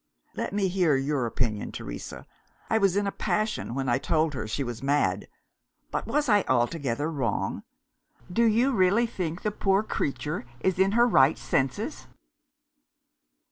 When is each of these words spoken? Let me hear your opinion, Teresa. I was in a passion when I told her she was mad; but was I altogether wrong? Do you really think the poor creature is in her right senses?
Let 0.33 0.51
me 0.51 0.67
hear 0.67 0.95
your 0.95 1.27
opinion, 1.27 1.71
Teresa. 1.71 2.25
I 2.71 2.79
was 2.79 2.95
in 2.95 3.05
a 3.05 3.11
passion 3.11 3.75
when 3.75 3.87
I 3.87 3.99
told 3.99 4.33
her 4.33 4.47
she 4.47 4.63
was 4.63 4.81
mad; 4.81 5.27
but 5.91 6.07
was 6.07 6.27
I 6.27 6.41
altogether 6.47 7.07
wrong? 7.11 7.61
Do 8.33 8.45
you 8.45 8.71
really 8.71 9.05
think 9.05 9.43
the 9.43 9.51
poor 9.51 9.83
creature 9.83 10.43
is 10.61 10.79
in 10.79 10.93
her 10.93 11.05
right 11.07 11.37
senses? 11.37 12.07